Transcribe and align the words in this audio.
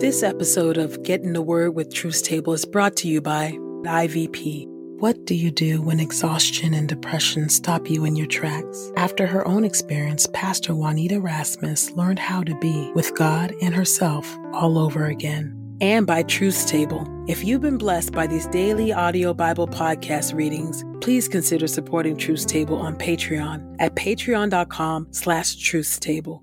This 0.00 0.22
episode 0.22 0.78
of 0.78 1.02
Get 1.02 1.22
in 1.22 1.32
the 1.32 1.42
Word 1.42 1.74
with 1.74 1.92
Truth's 1.92 2.22
Table 2.22 2.52
is 2.52 2.64
brought 2.64 2.94
to 2.98 3.08
you 3.08 3.20
by 3.20 3.58
IVP. 3.82 4.64
What 5.00 5.24
do 5.24 5.34
you 5.34 5.50
do 5.50 5.82
when 5.82 5.98
exhaustion 5.98 6.72
and 6.72 6.88
depression 6.88 7.48
stop 7.48 7.90
you 7.90 8.04
in 8.04 8.14
your 8.14 8.28
tracks? 8.28 8.92
After 8.96 9.26
her 9.26 9.46
own 9.48 9.64
experience, 9.64 10.28
Pastor 10.32 10.72
Juanita 10.72 11.20
Rasmus 11.20 11.90
learned 11.90 12.20
how 12.20 12.44
to 12.44 12.56
be 12.60 12.92
with 12.94 13.12
God 13.16 13.52
and 13.60 13.74
herself 13.74 14.38
all 14.52 14.78
over 14.78 15.06
again. 15.06 15.52
And 15.80 16.06
by 16.06 16.22
Truth's 16.22 16.64
Table. 16.64 17.04
If 17.26 17.42
you've 17.42 17.62
been 17.62 17.76
blessed 17.76 18.12
by 18.12 18.28
these 18.28 18.46
daily 18.46 18.92
audio 18.92 19.34
Bible 19.34 19.66
podcast 19.66 20.32
readings, 20.32 20.84
please 21.00 21.26
consider 21.26 21.66
supporting 21.66 22.16
Truth's 22.16 22.44
Table 22.44 22.76
on 22.76 22.94
Patreon 22.94 23.74
at 23.80 23.96
patreon.com 23.96 25.08
slash 25.10 25.56
truthstable. 25.56 26.42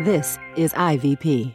This 0.00 0.38
is 0.56 0.72
IVP. 0.72 1.54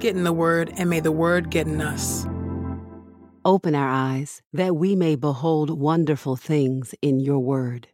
Get 0.00 0.16
in 0.16 0.24
the 0.24 0.32
Word, 0.32 0.72
and 0.76 0.88
may 0.88 1.00
the 1.00 1.12
Word 1.12 1.50
get 1.50 1.66
in 1.66 1.80
us. 1.80 2.26
Open 3.44 3.74
our 3.74 3.88
eyes 3.88 4.42
that 4.52 4.76
we 4.76 4.94
may 4.94 5.16
behold 5.16 5.70
wonderful 5.70 6.36
things 6.36 6.94
in 7.00 7.18
your 7.18 7.38
word. 7.38 7.88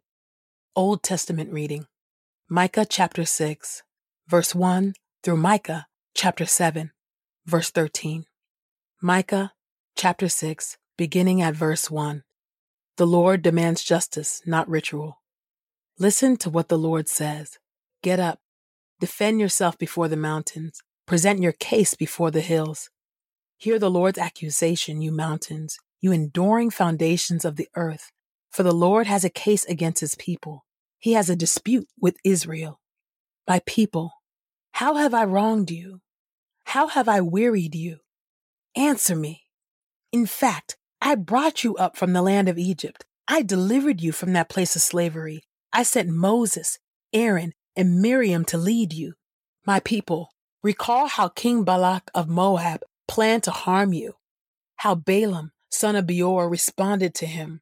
Old 0.74 1.02
Testament 1.02 1.52
reading 1.52 1.86
Micah 2.48 2.84
chapter 2.84 3.24
6, 3.24 3.82
verse 4.26 4.54
1 4.54 4.94
through 5.22 5.36
Micah 5.36 5.86
chapter 6.14 6.44
7, 6.44 6.90
verse 7.46 7.70
13. 7.70 8.24
Micah 9.00 9.52
chapter 9.96 10.28
6, 10.28 10.76
beginning 10.96 11.40
at 11.40 11.54
verse 11.54 11.88
1. 11.90 12.24
The 12.96 13.06
Lord 13.06 13.42
demands 13.42 13.84
justice, 13.84 14.42
not 14.44 14.68
ritual. 14.68 15.20
Listen 15.98 16.36
to 16.38 16.50
what 16.50 16.68
the 16.68 16.78
Lord 16.78 17.08
says. 17.08 17.58
Get 18.02 18.18
up, 18.18 18.40
defend 18.98 19.40
yourself 19.40 19.78
before 19.78 20.08
the 20.08 20.16
mountains, 20.16 20.82
present 21.06 21.42
your 21.42 21.52
case 21.52 21.94
before 21.94 22.30
the 22.30 22.40
hills. 22.40 22.90
Hear 23.56 23.78
the 23.78 23.90
Lord's 23.90 24.18
accusation, 24.18 25.00
you 25.00 25.12
mountains, 25.12 25.78
you 26.00 26.12
enduring 26.12 26.70
foundations 26.70 27.44
of 27.44 27.56
the 27.56 27.68
earth. 27.76 28.10
For 28.50 28.62
the 28.62 28.72
Lord 28.72 29.06
has 29.06 29.24
a 29.24 29.30
case 29.30 29.64
against 29.64 30.00
his 30.00 30.14
people. 30.14 30.64
He 30.98 31.12
has 31.12 31.28
a 31.28 31.36
dispute 31.36 31.88
with 32.00 32.16
Israel. 32.24 32.80
My 33.48 33.60
people, 33.66 34.12
how 34.72 34.94
have 34.94 35.14
I 35.14 35.24
wronged 35.24 35.70
you? 35.70 36.00
How 36.64 36.88
have 36.88 37.08
I 37.08 37.20
wearied 37.20 37.74
you? 37.74 37.98
Answer 38.76 39.14
me. 39.14 39.42
In 40.12 40.26
fact, 40.26 40.76
I 41.00 41.14
brought 41.14 41.64
you 41.64 41.76
up 41.76 41.96
from 41.96 42.12
the 42.12 42.22
land 42.22 42.48
of 42.48 42.58
Egypt. 42.58 43.04
I 43.28 43.42
delivered 43.42 44.00
you 44.00 44.12
from 44.12 44.32
that 44.32 44.48
place 44.48 44.76
of 44.76 44.82
slavery. 44.82 45.42
I 45.72 45.82
sent 45.82 46.08
Moses, 46.08 46.78
Aaron, 47.12 47.52
and 47.76 48.00
Miriam 48.00 48.44
to 48.46 48.58
lead 48.58 48.92
you. 48.92 49.14
My 49.66 49.80
people, 49.80 50.30
recall 50.64 51.08
how 51.08 51.28
King 51.28 51.62
Balak 51.62 52.10
of 52.14 52.26
Moab 52.26 52.80
planned 53.06 53.42
to 53.42 53.50
harm 53.50 53.92
you, 53.92 54.14
how 54.76 54.94
Balaam, 54.94 55.52
son 55.68 55.94
of 55.94 56.06
Beor, 56.06 56.48
responded 56.48 57.14
to 57.16 57.26
him. 57.26 57.60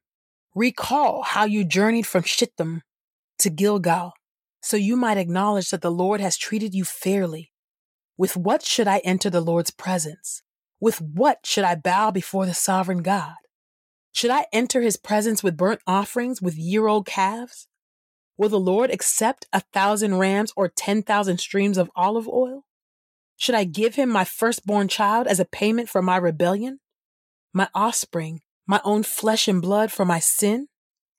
Recall 0.55 1.21
how 1.23 1.43
you 1.43 1.65
journeyed 1.65 2.07
from 2.07 2.23
Shittim 2.23 2.81
to 3.39 3.49
Gilgal, 3.49 4.13
so 4.61 4.77
you 4.77 4.95
might 4.95 5.17
acknowledge 5.17 5.69
that 5.69 5.81
the 5.81 5.91
Lord 5.91 6.21
has 6.21 6.37
treated 6.37 6.73
you 6.73 6.85
fairly. 6.85 7.51
With 8.17 8.37
what 8.37 8.63
should 8.63 8.87
I 8.87 8.99
enter 8.99 9.29
the 9.29 9.41
Lord's 9.41 9.71
presence? 9.71 10.41
With 10.79 11.01
what 11.01 11.39
should 11.43 11.65
I 11.65 11.75
bow 11.75 12.09
before 12.09 12.45
the 12.45 12.53
sovereign 12.53 13.01
God? 13.01 13.35
Should 14.13 14.31
I 14.31 14.45
enter 14.53 14.81
his 14.81 14.95
presence 14.95 15.43
with 15.43 15.57
burnt 15.57 15.81
offerings, 15.85 16.41
with 16.41 16.55
year 16.55 16.87
old 16.87 17.05
calves? 17.05 17.67
Will 18.37 18.49
the 18.49 18.59
Lord 18.59 18.91
accept 18.91 19.45
a 19.51 19.59
thousand 19.59 20.19
rams 20.19 20.53
or 20.55 20.69
ten 20.69 21.03
thousand 21.03 21.39
streams 21.39 21.77
of 21.77 21.91
olive 21.97 22.29
oil? 22.29 22.63
Should 23.37 23.55
I 23.55 23.63
give 23.63 23.95
him 23.95 24.09
my 24.09 24.23
firstborn 24.23 24.87
child 24.87 25.27
as 25.27 25.39
a 25.39 25.45
payment 25.45 25.89
for 25.89 26.01
my 26.01 26.17
rebellion? 26.17 26.79
My 27.53 27.67
offspring, 27.73 28.41
my 28.67 28.79
own 28.83 29.03
flesh 29.03 29.47
and 29.47 29.61
blood 29.61 29.91
for 29.91 30.05
my 30.05 30.19
sin? 30.19 30.67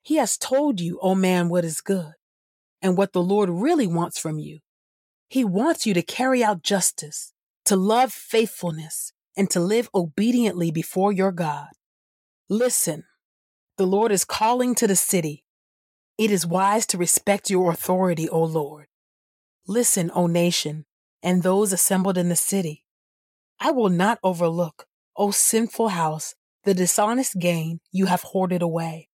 He 0.03 0.17
has 0.17 0.37
told 0.37 0.81
you, 0.81 0.99
O 1.01 1.15
man, 1.15 1.49
what 1.49 1.65
is 1.65 1.81
good 1.81 2.13
and 2.83 2.97
what 2.97 3.13
the 3.13 3.23
Lord 3.23 3.49
really 3.49 3.87
wants 3.87 4.19
from 4.19 4.39
you. 4.39 4.61
He 5.29 5.45
wants 5.45 5.87
you 5.87 5.95
to 5.95 6.03
carry 6.03 6.45
out 6.45 6.63
justice, 6.63 7.33
to 7.65 7.77
love 7.77 8.13
faithfulness, 8.13 9.13
and 9.37 9.51
to 9.51 9.61
live 9.61 9.89
obediently 9.95 10.71
before 10.71 11.13
your 11.13 11.33
God. 11.33 11.69
Listen, 12.49 13.05
the 13.79 13.87
Lord 13.87 14.13
is 14.13 14.25
calling 14.25 14.75
to 14.77 14.87
the 14.87 14.97
city. 14.97 15.45
It 16.19 16.31
is 16.31 16.47
wise 16.47 16.87
to 16.87 16.99
respect 16.99 17.51
your 17.51 17.73
authority, 17.73 18.29
O 18.29 18.45
Lord. 18.45 18.87
Listen, 19.67 20.11
O 20.15 20.27
nation, 20.27 20.85
and 21.25 21.43
those 21.43 21.73
assembled 21.73 22.19
in 22.19 22.29
the 22.29 22.37
city. 22.37 22.85
I 23.59 23.71
will 23.71 23.89
not 23.89 24.19
overlook, 24.23 24.87
O 25.17 25.31
sinful 25.31 25.89
house, 25.89 26.35
the 26.65 26.75
dishonest 26.75 27.39
gain 27.41 27.81
you 27.91 28.07
have 28.07 28.23
hoarded 28.23 28.61
away, 28.63 29.09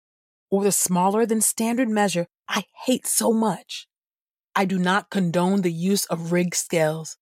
or 0.50 0.64
the 0.64 0.72
smaller 0.72 1.26
than 1.26 1.42
standard 1.42 1.90
measure 1.90 2.28
I 2.48 2.64
hate 2.86 3.06
so 3.06 3.34
much. 3.34 3.88
I 4.56 4.64
do 4.64 4.80
not 4.80 5.10
condone 5.10 5.62
the 5.62 5.72
use 5.72 6.06
of 6.06 6.32
rigged 6.32 6.56
scales 6.56 7.18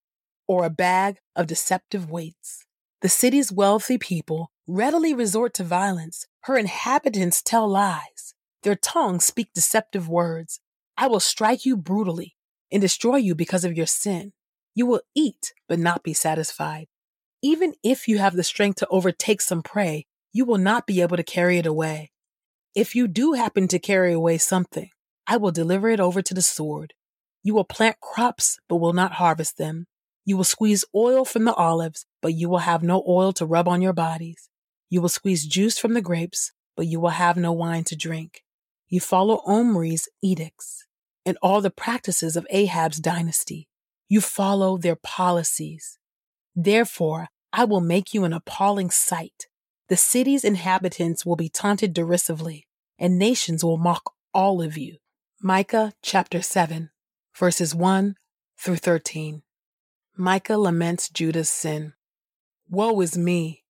or 0.48 0.64
a 0.64 0.70
bag 0.70 1.18
of 1.36 1.48
deceptive 1.48 2.10
weights. 2.10 2.66
The 3.02 3.10
city's 3.10 3.52
wealthy 3.52 3.98
people 3.98 4.52
readily 4.68 5.14
resort 5.14 5.54
to 5.56 5.64
violence. 5.64 6.28
Her 6.42 6.58
inhabitants 6.58 7.42
tell 7.42 7.68
lies. 7.68 8.36
Their 8.64 8.76
tongues 8.76 9.26
speak 9.26 9.50
deceptive 9.54 10.08
words. 10.08 10.60
I 10.96 11.08
will 11.08 11.20
strike 11.20 11.66
you 11.66 11.76
brutally 11.76 12.36
and 12.72 12.82
destroy 12.82 13.18
you 13.18 13.36
because 13.36 13.66
of 13.66 13.76
your 13.76 13.86
sin. 13.86 14.34
You 14.76 14.86
will 14.86 15.02
eat, 15.16 15.54
but 15.68 15.80
not 15.80 16.04
be 16.04 16.14
satisfied. 16.14 16.88
Even 17.42 17.74
if 17.82 18.08
you 18.08 18.18
have 18.18 18.36
the 18.36 18.44
strength 18.44 18.78
to 18.78 18.88
overtake 18.90 19.42
some 19.42 19.64
prey, 19.64 20.06
you 20.34 20.46
will 20.46 20.58
not 20.58 20.86
be 20.86 21.02
able 21.02 21.16
to 21.16 21.24
carry 21.24 21.58
it 21.58 21.66
away. 21.66 22.12
If 22.76 22.94
you 22.94 23.08
do 23.08 23.34
happen 23.34 23.70
to 23.70 23.80
carry 23.80 24.12
away 24.12 24.38
something, 24.38 24.90
I 25.26 25.38
will 25.38 25.52
deliver 25.52 25.90
it 25.90 26.02
over 26.02 26.22
to 26.22 26.34
the 26.34 26.42
sword. 26.42 26.94
You 27.42 27.54
will 27.54 27.64
plant 27.64 28.02
crops, 28.02 28.60
but 28.68 28.78
will 28.78 28.94
not 28.94 29.14
harvest 29.14 29.58
them. 29.58 29.88
You 30.26 30.36
will 30.36 30.44
squeeze 30.44 30.84
oil 30.94 31.24
from 31.24 31.46
the 31.46 31.54
olives, 31.54 32.06
but 32.22 32.34
you 32.34 32.50
will 32.50 32.60
have 32.60 32.84
no 32.84 33.04
oil 33.08 33.32
to 33.34 33.46
rub 33.46 33.68
on 33.68 33.82
your 33.82 33.94
bodies. 33.94 34.50
You 34.90 35.02
will 35.02 35.10
squeeze 35.10 35.46
juice 35.46 35.78
from 35.78 35.94
the 35.94 36.02
grapes, 36.02 36.52
but 36.76 36.88
you 36.88 37.00
will 37.00 37.10
have 37.10 37.38
no 37.38 37.54
wine 37.54 37.86
to 37.86 37.96
drink. 37.96 38.44
You 38.90 39.00
follow 39.00 39.42
Omri's 39.46 40.10
edicts 40.22 40.86
and 41.26 41.38
all 41.42 41.62
the 41.62 41.72
practices 41.72 42.36
of 42.36 42.46
Ahab's 42.50 43.00
dynasty. 43.00 43.68
You 44.08 44.22
follow 44.22 44.78
their 44.78 44.96
policies. 44.96 45.98
Therefore, 46.56 47.28
I 47.52 47.66
will 47.66 47.82
make 47.82 48.14
you 48.14 48.24
an 48.24 48.34
appalling 48.34 48.90
sight. 48.90 49.48
The 49.88 49.98
city's 49.98 50.44
inhabitants 50.44 51.26
will 51.26 51.36
be 51.36 51.50
taunted 51.50 51.94
derisively, 51.94 52.68
and 53.00 53.18
nations 53.18 53.64
will 53.64 53.78
mock 53.78 54.14
all 54.34 54.62
of 54.62 54.78
you. 54.78 54.98
Micah 55.42 55.94
chapter 56.02 56.42
7, 56.42 56.90
verses 57.36 57.74
1 57.76 58.16
through 58.58 58.78
13. 58.78 59.44
Micah 60.18 60.58
laments 60.58 61.10
Judah's 61.10 61.50
sin. 61.50 61.94
Woe 62.70 63.00
is 63.02 63.18
me! 63.18 63.64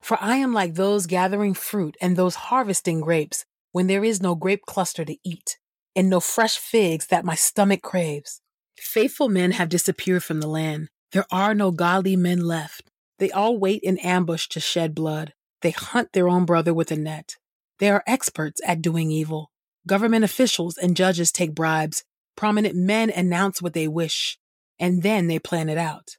For 0.00 0.18
I 0.20 0.36
am 0.36 0.52
like 0.52 0.74
those 0.74 1.06
gathering 1.06 1.54
fruit 1.54 1.96
and 2.00 2.16
those 2.16 2.34
harvesting 2.34 3.00
grapes 3.00 3.44
when 3.72 3.86
there 3.86 4.04
is 4.04 4.20
no 4.20 4.34
grape 4.34 4.66
cluster 4.66 5.04
to 5.04 5.16
eat 5.24 5.58
and 5.94 6.10
no 6.10 6.20
fresh 6.20 6.58
figs 6.58 7.06
that 7.06 7.24
my 7.24 7.34
stomach 7.34 7.82
craves. 7.82 8.40
Faithful 8.78 9.28
men 9.28 9.52
have 9.52 9.68
disappeared 9.68 10.24
from 10.24 10.40
the 10.40 10.48
land. 10.48 10.88
There 11.12 11.26
are 11.30 11.54
no 11.54 11.70
godly 11.70 12.16
men 12.16 12.40
left. 12.40 12.90
They 13.18 13.30
all 13.30 13.58
wait 13.58 13.82
in 13.82 13.98
ambush 13.98 14.48
to 14.48 14.60
shed 14.60 14.94
blood. 14.94 15.32
They 15.62 15.70
hunt 15.70 16.12
their 16.12 16.28
own 16.28 16.44
brother 16.44 16.74
with 16.74 16.90
a 16.90 16.96
net. 16.96 17.36
They 17.78 17.90
are 17.90 18.04
experts 18.06 18.60
at 18.66 18.82
doing 18.82 19.10
evil. 19.10 19.50
Government 19.86 20.24
officials 20.24 20.76
and 20.76 20.96
judges 20.96 21.32
take 21.32 21.54
bribes. 21.54 22.04
Prominent 22.36 22.74
men 22.74 23.10
announce 23.10 23.62
what 23.62 23.72
they 23.72 23.88
wish, 23.88 24.38
and 24.78 25.02
then 25.02 25.26
they 25.26 25.38
plan 25.38 25.68
it 25.68 25.78
out. 25.78 26.16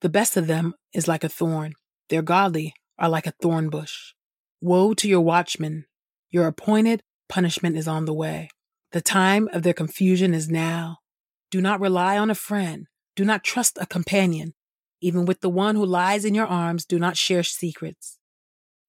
The 0.00 0.08
best 0.08 0.36
of 0.36 0.46
them 0.46 0.74
is 0.92 1.08
like 1.08 1.24
a 1.24 1.28
thorn. 1.28 1.74
Their 2.08 2.22
godly 2.22 2.74
are 2.98 3.08
like 3.08 3.26
a 3.26 3.34
thorn 3.40 3.70
bush. 3.70 4.12
Woe 4.60 4.94
to 4.94 5.08
your 5.08 5.20
watchmen. 5.20 5.86
Your 6.30 6.46
appointed 6.46 7.02
punishment 7.28 7.76
is 7.76 7.88
on 7.88 8.04
the 8.04 8.14
way. 8.14 8.50
The 8.92 9.00
time 9.00 9.48
of 9.52 9.62
their 9.62 9.74
confusion 9.74 10.34
is 10.34 10.48
now. 10.48 10.98
Do 11.50 11.60
not 11.60 11.80
rely 11.80 12.18
on 12.18 12.30
a 12.30 12.34
friend. 12.34 12.86
Do 13.16 13.24
not 13.24 13.44
trust 13.44 13.78
a 13.80 13.86
companion. 13.86 14.54
Even 15.00 15.24
with 15.24 15.40
the 15.40 15.48
one 15.48 15.76
who 15.76 15.86
lies 15.86 16.24
in 16.24 16.34
your 16.34 16.46
arms, 16.46 16.84
do 16.84 16.98
not 16.98 17.16
share 17.16 17.42
secrets. 17.42 18.18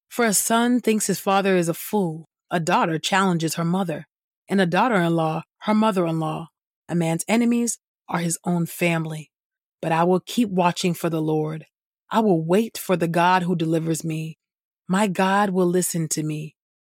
For 0.09 0.25
a 0.25 0.33
son 0.33 0.79
thinks 0.79 1.07
his 1.07 1.19
father 1.19 1.55
is 1.55 1.69
a 1.69 1.73
fool, 1.73 2.25
a 2.49 2.59
daughter 2.59 2.97
challenges 2.97 3.55
her 3.55 3.65
mother, 3.65 4.07
and 4.47 4.59
a 4.59 4.65
daughter 4.65 4.95
in 4.95 5.15
law 5.15 5.43
her 5.63 5.73
mother 5.73 6.05
in 6.05 6.19
law. 6.19 6.49
A 6.87 6.95
man's 6.95 7.25
enemies 7.27 7.79
are 8.07 8.19
his 8.19 8.39
own 8.45 8.65
family. 8.65 9.31
But 9.81 9.91
I 9.91 10.03
will 10.03 10.19
keep 10.19 10.49
watching 10.49 10.93
for 10.93 11.09
the 11.09 11.21
Lord. 11.21 11.65
I 12.09 12.21
will 12.21 12.43
wait 12.43 12.77
for 12.77 12.95
the 12.97 13.07
God 13.07 13.43
who 13.43 13.55
delivers 13.55 14.03
me. 14.03 14.37
My 14.87 15.07
God 15.07 15.51
will 15.51 15.67
listen 15.67 16.07
to 16.09 16.23
me. 16.23 16.55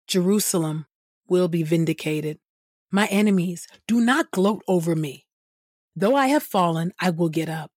Jerusalem 0.08 0.86
will 1.28 1.48
be 1.48 1.64
vindicated. 1.64 2.40
My 2.92 3.08
enemies, 3.08 3.68
do 3.88 4.00
not 4.00 4.32
gloat 4.32 4.62
over 4.68 4.96
me. 4.96 5.26
Though 6.00 6.16
I 6.16 6.28
have 6.28 6.44
fallen, 6.44 6.94
I 6.98 7.10
will 7.10 7.28
get 7.28 7.50
up. 7.50 7.72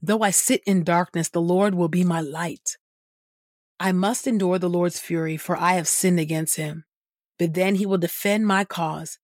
Though 0.00 0.20
I 0.20 0.30
sit 0.30 0.62
in 0.66 0.84
darkness, 0.84 1.28
the 1.28 1.42
Lord 1.42 1.74
will 1.74 1.88
be 1.88 2.02
my 2.02 2.18
light. 2.18 2.78
I 3.78 3.92
must 3.92 4.26
endure 4.26 4.58
the 4.58 4.70
Lord's 4.70 4.98
fury, 4.98 5.36
for 5.36 5.54
I 5.54 5.74
have 5.74 5.86
sinned 5.86 6.18
against 6.18 6.56
him. 6.56 6.84
But 7.38 7.52
then 7.52 7.74
he 7.74 7.84
will 7.84 7.98
defend 7.98 8.46
my 8.46 8.64
cause 8.64 9.18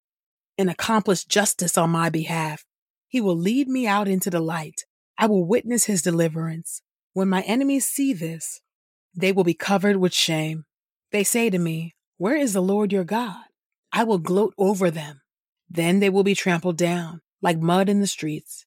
and 0.59 0.69
accomplish 0.69 1.25
justice 1.25 1.79
on 1.79 1.89
my 1.89 2.11
behalf. 2.11 2.67
He 3.09 3.19
will 3.19 3.35
lead 3.35 3.67
me 3.67 3.87
out 3.87 4.09
into 4.09 4.29
the 4.29 4.41
light. 4.41 4.83
I 5.17 5.25
will 5.25 5.47
witness 5.47 5.85
his 5.85 6.03
deliverance. 6.03 6.83
When 7.15 7.31
my 7.31 7.41
enemies 7.43 7.87
see 7.87 8.13
this, 8.13 8.61
they 9.15 9.33
will 9.33 9.45
be 9.45 9.55
covered 9.55 9.97
with 9.97 10.13
shame. 10.13 10.67
They 11.13 11.25
say 11.25 11.49
to 11.49 11.59
me, 11.59 11.95
Where 12.19 12.37
is 12.37 12.53
the 12.53 12.61
Lord 12.61 12.93
your 12.93 13.05
God? 13.05 13.45
I 13.91 14.05
will 14.05 14.19
gloat 14.19 14.53
over 14.59 14.91
them. 14.91 15.23
Then 15.71 16.01
they 16.01 16.11
will 16.11 16.25
be 16.25 16.35
trampled 16.35 16.77
down 16.77 17.23
like 17.43 17.59
mud 17.59 17.89
in 17.89 18.01
the 18.01 18.07
streets. 18.07 18.67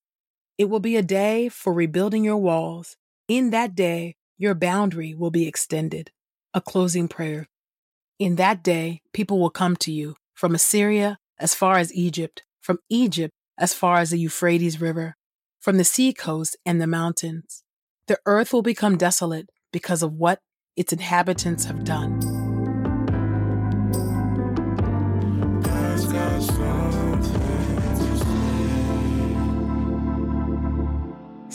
It 0.58 0.70
will 0.70 0.80
be 0.80 0.96
a 0.96 1.04
day 1.04 1.50
for 1.50 1.74
rebuilding 1.74 2.24
your 2.24 2.38
walls. 2.38 2.96
In 3.28 3.50
that 3.50 3.76
day, 3.76 4.16
your 4.38 4.54
boundary 4.54 5.14
will 5.14 5.32
be 5.32 5.48
extended. 5.48 6.12
A 6.54 6.62
closing 6.62 7.08
prayer. 7.08 7.48
In 8.20 8.36
that 8.36 8.64
day, 8.64 9.02
people 9.14 9.40
will 9.40 9.50
come 9.50 9.76
to 9.78 9.92
you 9.92 10.16
from 10.34 10.54
Assyria 10.54 11.18
as 11.40 11.56
far 11.56 11.78
as 11.78 11.94
Egypt, 11.94 12.44
from 12.60 12.80
Egypt 12.90 13.34
as 13.58 13.74
far 13.74 13.98
as 13.98 14.12
the 14.12 14.20
Euphrates 14.20 14.82
River, 14.82 15.16
from 15.60 15.78
the 15.78 15.84
sea 15.84 16.14
coast 16.14 16.58
and 16.66 16.82
the 16.82 16.88
mountains. 16.88 17.64
The 18.08 18.20
earth 18.26 18.54
will 18.54 18.62
become 18.62 18.98
desolate 18.98 19.50
because 19.72 20.04
of 20.04 20.14
what 20.14 20.40
its 20.76 20.92
inhabitants 20.92 21.66
have 21.66 21.84
done. 21.84 22.20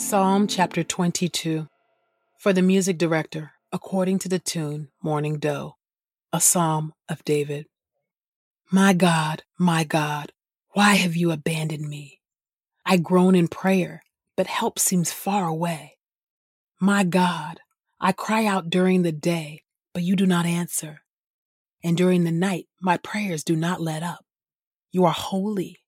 Psalm 0.07 0.47
chapter 0.47 0.85
22 0.85 1.67
For 2.37 2.53
the 2.53 2.61
music 2.61 2.97
director, 2.97 3.51
according 3.73 4.19
to 4.19 4.29
the 4.29 4.39
tune 4.39 4.87
Morning 5.03 5.37
Doe, 5.37 5.75
a 6.31 6.39
psalm 6.39 6.93
of 7.09 7.25
David. 7.25 7.65
My 8.71 8.93
God, 8.93 9.43
my 9.59 9.83
God, 9.83 10.31
why 10.69 10.93
have 10.93 11.17
you 11.17 11.31
abandoned 11.31 11.89
me? 11.89 12.21
I 12.85 12.95
groan 12.95 13.35
in 13.35 13.49
prayer, 13.49 14.01
but 14.37 14.47
help 14.47 14.79
seems 14.79 15.11
far 15.11 15.45
away. 15.45 15.97
My 16.79 17.03
God, 17.03 17.59
I 17.99 18.13
cry 18.13 18.45
out 18.45 18.69
during 18.69 19.01
the 19.01 19.11
day, 19.11 19.63
but 19.93 20.03
you 20.03 20.15
do 20.15 20.25
not 20.25 20.45
answer. 20.45 21.01
And 21.83 21.97
during 21.97 22.23
the 22.23 22.31
night, 22.31 22.67
my 22.79 22.95
prayers 22.95 23.43
do 23.43 23.57
not 23.57 23.81
let 23.81 24.03
up. 24.03 24.23
You 24.89 25.03
are 25.03 25.11
holy. 25.11 25.79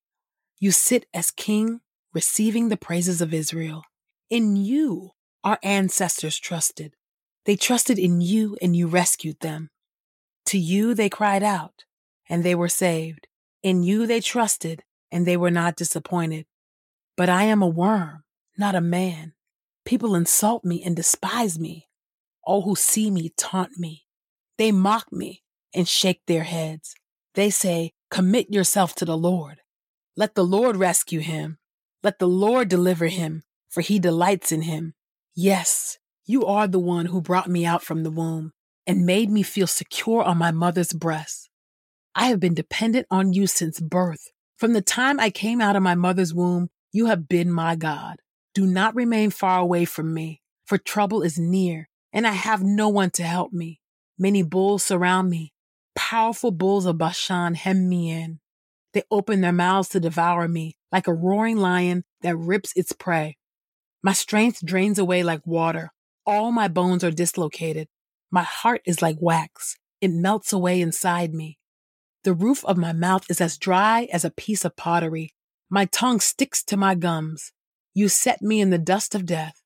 You 0.60 0.72
sit 0.72 1.06
as 1.14 1.32
king, 1.32 1.80
receiving 2.14 2.68
the 2.68 2.76
praises 2.76 3.22
of 3.22 3.34
Israel. 3.34 3.86
In 4.30 4.56
you, 4.56 5.14
our 5.44 5.58
ancestors 5.64 6.38
trusted. 6.38 6.94
They 7.46 7.56
trusted 7.56 7.98
in 7.98 8.22
you 8.22 8.58
and 8.62 8.76
you 8.76 8.86
rescued 8.86 9.40
them. 9.40 9.72
To 10.48 10.60
you 10.60 10.94
they 10.94 11.10
cried 11.10 11.42
out 11.42 11.86
and 12.30 12.44
they 12.44 12.54
were 12.54 12.70
saved. 12.70 13.28
In 13.64 13.82
you 13.82 14.06
they 14.06 14.22
trusted 14.22 14.84
and 15.12 15.26
they 15.26 15.36
were 15.36 15.50
not 15.50 15.76
disappointed. 15.76 16.46
But 17.18 17.30
I 17.30 17.46
am 17.46 17.64
a 17.64 17.68
worm, 17.68 18.24
not 18.56 18.76
a 18.76 18.82
man. 18.82 19.34
People 19.84 20.14
insult 20.14 20.64
me 20.64 20.84
and 20.84 20.96
despise 20.96 21.58
me. 21.58 21.88
All 22.44 22.62
who 22.62 22.76
see 22.76 23.10
me 23.10 23.34
taunt 23.36 23.80
me. 23.80 24.06
They 24.60 24.72
mock 24.72 25.12
me 25.12 25.42
and 25.74 25.88
shake 25.88 26.22
their 26.28 26.44
heads. 26.44 26.94
They 27.34 27.50
say, 27.50 27.94
Commit 28.12 28.54
yourself 28.54 28.94
to 28.96 29.06
the 29.06 29.18
Lord. 29.18 29.62
Let 30.16 30.36
the 30.36 30.46
Lord 30.46 30.78
rescue 30.78 31.20
him. 31.20 31.58
Let 32.04 32.20
the 32.20 32.28
Lord 32.28 32.70
deliver 32.70 33.08
him 33.08 33.44
for 33.70 33.82
he 33.82 34.00
delights 34.00 34.52
in 34.52 34.64
him. 34.64 34.94
Yes, 35.36 35.98
you 36.26 36.46
are 36.46 36.68
the 36.68 36.80
one 36.80 37.08
who 37.08 37.22
brought 37.22 37.48
me 37.48 37.66
out 37.66 37.84
from 37.84 38.04
the 38.04 38.12
womb 38.12 38.52
and 38.86 39.06
made 39.06 39.30
me 39.30 39.44
feel 39.44 39.68
secure 39.68 40.24
on 40.24 40.38
my 40.38 40.52
mother's 40.52 40.94
breast. 40.94 41.50
I 42.16 42.26
have 42.26 42.40
been 42.40 42.54
dependent 42.54 43.08
on 43.10 43.34
you 43.34 43.48
since 43.48 43.80
birth. 43.80 44.30
From 44.58 44.74
the 44.74 44.82
time 44.82 45.20
I 45.20 45.30
came 45.30 45.62
out 45.62 45.76
of 45.76 45.84
my 45.84 45.96
mother's 45.96 46.34
womb, 46.34 46.70
you 46.92 47.06
have 47.06 47.30
been 47.30 47.52
my 47.52 47.76
God. 47.76 48.18
Do 48.54 48.66
not 48.66 48.96
remain 48.96 49.30
far 49.30 49.60
away 49.60 49.86
from 49.86 50.14
me, 50.14 50.42
for 50.66 50.78
trouble 50.78 51.22
is 51.22 51.38
near, 51.40 51.88
and 52.12 52.28
I 52.28 52.32
have 52.32 52.64
no 52.64 52.90
one 52.90 53.12
to 53.12 53.24
help 53.24 53.54
me. 53.54 53.80
Many 54.18 54.44
bulls 54.44 54.84
surround 54.84 55.30
me. 55.30 55.54
Powerful 55.96 56.52
bulls 56.52 56.86
of 56.86 56.98
Bashan 56.98 57.56
hem 57.56 57.88
me 57.88 58.12
in. 58.12 58.40
They 58.94 59.04
open 59.12 59.42
their 59.42 59.54
mouths 59.54 59.90
to 59.90 60.00
devour 60.00 60.48
me, 60.48 60.76
like 60.92 61.08
a 61.08 61.14
roaring 61.14 61.58
lion 61.58 62.04
that 62.22 62.36
rips 62.36 62.74
its 62.76 62.92
prey. 62.92 63.38
My 64.02 64.14
strength 64.14 64.66
drains 64.66 64.98
away 64.98 65.24
like 65.24 65.46
water. 65.46 65.92
All 66.26 66.52
my 66.52 66.68
bones 66.68 67.04
are 67.04 67.12
dislocated. 67.12 67.88
My 68.32 68.44
heart 68.44 68.82
is 68.86 69.02
like 69.02 69.18
wax. 69.20 69.78
It 70.00 70.12
melts 70.12 70.54
away 70.54 70.80
inside 70.80 71.34
me. 71.34 71.58
The 72.24 72.34
roof 72.34 72.64
of 72.66 72.78
my 72.78 72.94
mouth 72.94 73.26
is 73.30 73.42
as 73.42 73.58
dry 73.58 74.08
as 74.14 74.24
a 74.24 74.32
piece 74.32 74.64
of 74.64 74.76
pottery. 74.76 75.34
My 75.70 75.86
tongue 75.86 76.20
sticks 76.20 76.64
to 76.66 76.78
my 76.78 76.96
gums. 76.96 77.52
You 77.94 78.08
set 78.08 78.42
me 78.42 78.62
in 78.62 78.70
the 78.70 78.78
dust 78.78 79.16
of 79.16 79.26
death. 79.26 79.62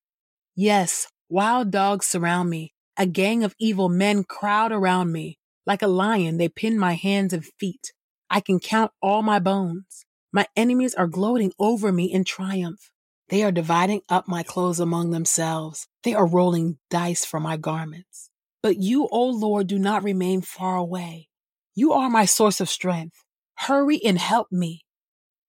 Yes, 0.56 1.08
wild 1.30 1.72
dogs 1.72 2.06
surround 2.06 2.50
me. 2.50 2.74
A 2.98 3.06
gang 3.06 3.44
of 3.44 3.56
evil 3.60 3.90
men 3.90 4.24
crowd 4.24 4.72
around 4.72 5.12
me. 5.12 5.38
Like 5.66 5.82
a 5.82 5.88
lion, 5.88 6.38
they 6.38 6.50
pin 6.50 6.78
my 6.78 6.94
hands 6.94 7.34
and 7.34 7.46
feet. 7.60 7.94
I 8.30 8.40
can 8.40 8.60
count 8.60 8.92
all 9.02 9.22
my 9.22 9.40
bones. 9.40 10.06
My 10.32 10.48
enemies 10.56 10.96
are 10.96 11.08
gloating 11.08 11.54
over 11.60 11.92
me 11.92 12.06
in 12.12 12.24
triumph. 12.24 12.92
They 13.34 13.42
are 13.42 13.52
dividing 13.52 14.02
up 14.10 14.28
my 14.28 14.44
clothes 14.44 14.80
among 14.80 15.10
themselves. 15.10 15.88
They 16.04 16.14
are 16.14 16.28
rolling 16.28 16.78
dice 16.92 17.26
for 17.26 17.40
my 17.40 17.58
garments. 17.58 18.30
But 18.62 18.78
you, 18.78 19.08
O 19.12 19.26
Lord, 19.26 19.66
do 19.66 19.80
not 19.80 20.04
remain 20.04 20.42
far 20.42 20.76
away. 20.76 21.30
You 21.74 21.94
are 21.94 22.12
my 22.12 22.26
source 22.26 22.62
of 22.62 22.70
strength. 22.70 23.24
Hurry 23.56 24.00
and 24.06 24.20
help 24.20 24.52
me. 24.52 24.86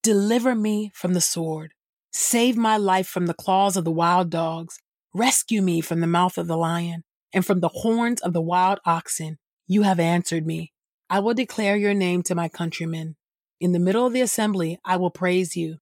Deliver 0.03 0.55
me 0.55 0.93
from 0.95 1.13
the 1.13 1.21
sword. 1.21 1.75
Save 2.11 2.57
my 2.57 2.79
life 2.79 3.07
from 3.07 3.27
the 3.27 3.35
claws 3.35 3.77
of 3.77 3.85
the 3.85 3.93
wild 3.93 4.31
dogs. 4.31 4.79
Rescue 5.13 5.61
me 5.61 5.83
from 5.83 6.01
the 6.01 6.07
mouth 6.07 6.39
of 6.39 6.47
the 6.47 6.57
lion 6.57 7.05
and 7.35 7.45
from 7.45 7.61
the 7.61 7.69
horns 7.69 8.23
of 8.23 8.33
the 8.33 8.41
wild 8.41 8.81
oxen. 8.87 9.37
You 9.67 9.83
have 9.83 10.01
answered 10.01 10.47
me. 10.47 10.73
I 11.11 11.21
will 11.21 11.35
declare 11.35 11.77
your 11.77 11.93
name 11.93 12.23
to 12.23 12.35
my 12.35 12.49
countrymen. 12.49 13.17
In 13.61 13.73
the 13.73 13.79
middle 13.79 14.07
of 14.07 14.15
the 14.15 14.23
assembly, 14.23 14.79
I 14.87 14.97
will 14.97 15.11
praise 15.11 15.55
you. 15.55 15.81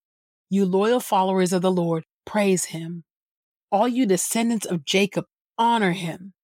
You 0.53 0.67
loyal 0.67 1.01
followers 1.01 1.55
of 1.55 1.63
the 1.63 1.73
Lord, 1.73 2.05
praise 2.27 2.67
him. 2.67 3.05
All 3.71 3.89
you 3.89 4.05
descendants 4.05 4.67
of 4.67 4.85
Jacob, 4.85 5.25
honor 5.57 5.93
him. 5.93 6.35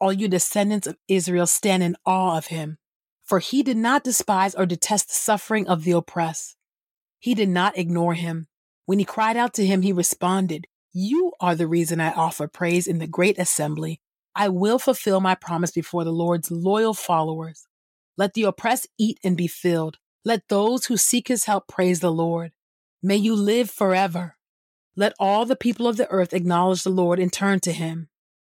All 0.00 0.10
you 0.10 0.26
descendants 0.26 0.86
of 0.86 0.96
Israel, 1.06 1.46
stand 1.46 1.82
in 1.82 1.94
awe 2.06 2.38
of 2.38 2.46
him. 2.46 2.78
For 3.26 3.40
he 3.40 3.62
did 3.62 3.76
not 3.76 4.04
despise 4.04 4.54
or 4.54 4.64
detest 4.64 5.08
the 5.08 5.16
suffering 5.16 5.68
of 5.68 5.84
the 5.84 5.90
oppressed. 5.90 6.56
He 7.18 7.34
did 7.34 7.50
not 7.50 7.76
ignore 7.76 8.14
him. 8.14 8.46
When 8.86 8.98
he 8.98 9.04
cried 9.04 9.36
out 9.36 9.52
to 9.54 9.66
him, 9.66 9.82
he 9.82 9.92
responded, 9.92 10.66
You 10.94 11.32
are 11.38 11.54
the 11.54 11.68
reason 11.68 12.00
I 12.00 12.12
offer 12.12 12.48
praise 12.48 12.86
in 12.86 13.00
the 13.00 13.06
great 13.06 13.38
assembly. 13.38 14.00
I 14.34 14.48
will 14.48 14.78
fulfill 14.78 15.20
my 15.20 15.34
promise 15.34 15.72
before 15.72 16.04
the 16.04 16.10
Lord's 16.10 16.50
loyal 16.50 16.94
followers. 16.94 17.66
Let 18.16 18.32
the 18.32 18.44
oppressed 18.44 18.88
eat 18.98 19.18
and 19.22 19.36
be 19.36 19.46
filled. 19.46 19.98
Let 20.24 20.48
those 20.48 20.86
who 20.86 20.96
seek 20.96 21.28
his 21.28 21.44
help 21.44 21.68
praise 21.68 22.00
the 22.00 22.10
Lord. 22.10 22.52
May 23.02 23.16
you 23.16 23.36
live 23.36 23.70
forever. 23.70 24.36
Let 24.96 25.14
all 25.20 25.46
the 25.46 25.54
people 25.54 25.86
of 25.86 25.96
the 25.96 26.10
earth 26.10 26.32
acknowledge 26.32 26.82
the 26.82 26.90
Lord 26.90 27.20
and 27.20 27.32
turn 27.32 27.60
to 27.60 27.72
him. 27.72 28.08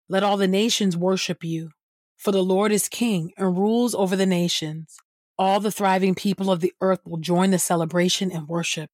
Let 0.07 0.23
all 0.23 0.37
the 0.37 0.47
nations 0.47 0.95
worship 0.95 1.43
you. 1.43 1.71
For 2.15 2.31
the 2.31 2.41
Lord 2.41 2.71
is 2.71 2.87
king 2.87 3.33
and 3.37 3.57
rules 3.57 3.93
over 3.93 4.15
the 4.15 4.25
nations. 4.25 4.95
All 5.37 5.59
the 5.59 5.71
thriving 5.71 6.15
people 6.15 6.49
of 6.49 6.61
the 6.61 6.73
earth 6.79 7.01
will 7.05 7.17
join 7.17 7.51
the 7.51 7.59
celebration 7.59 8.31
and 8.31 8.47
worship. 8.47 8.89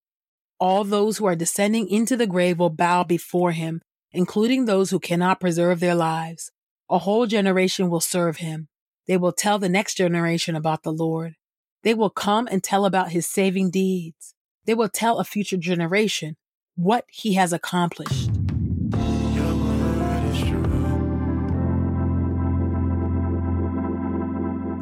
All 0.60 0.84
those 0.84 1.18
who 1.18 1.26
are 1.26 1.36
descending 1.36 1.88
into 1.88 2.18
the 2.18 2.26
grave 2.26 2.58
will 2.58 2.72
bow 2.72 3.04
before 3.04 3.52
him, 3.52 3.82
including 4.12 4.66
those 4.66 4.90
who 4.90 5.00
cannot 5.00 5.40
preserve 5.40 5.80
their 5.80 5.96
lives. 5.96 6.52
A 6.90 6.98
whole 6.98 7.28
generation 7.28 7.92
will 7.92 8.02
serve 8.02 8.38
him. 8.38 8.70
They 9.08 9.18
will 9.18 9.32
tell 9.32 9.60
the 9.60 9.70
next 9.70 9.96
generation 9.96 10.56
about 10.56 10.82
the 10.82 10.92
Lord. 10.94 11.36
They 11.84 11.94
will 11.94 12.10
come 12.10 12.48
and 12.50 12.64
tell 12.64 12.86
about 12.86 13.12
his 13.12 13.28
saving 13.28 13.70
deeds. 13.70 14.33
They 14.66 14.74
will 14.74 14.90
tell 14.90 15.20
a 15.20 15.24
future 15.24 15.58
generation 15.58 16.38
what 16.76 17.06
he 17.10 17.34
has 17.34 17.52
accomplished. 17.54 18.30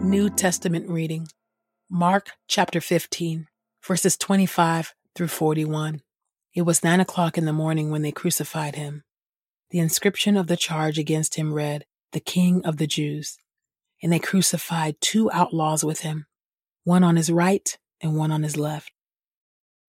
New 0.03 0.29
Testament 0.29 0.89
reading 0.89 1.27
Mark 1.89 2.31
chapter 2.47 2.79
15, 2.79 3.47
verses 3.83 4.17
25 4.17 4.93
through 5.15 5.27
41. 5.27 6.01
It 6.53 6.61
was 6.63 6.83
nine 6.83 6.99
o'clock 6.99 7.37
in 7.37 7.45
the 7.45 7.53
morning 7.53 7.89
when 7.89 8.01
they 8.01 8.11
crucified 8.11 8.75
him. 8.75 9.03
The 9.71 9.79
inscription 9.79 10.35
of 10.37 10.47
the 10.47 10.57
charge 10.57 10.99
against 10.99 11.35
him 11.35 11.53
read, 11.53 11.85
the 12.11 12.19
King 12.19 12.61
of 12.65 12.77
the 12.77 12.87
Jews. 12.87 13.37
And 14.03 14.11
they 14.11 14.19
crucified 14.19 14.99
two 14.99 15.31
outlaws 15.31 15.83
with 15.83 16.01
him, 16.01 16.25
one 16.83 17.03
on 17.03 17.15
his 17.15 17.31
right 17.31 17.77
and 18.01 18.15
one 18.15 18.31
on 18.31 18.43
his 18.43 18.57
left. 18.57 18.91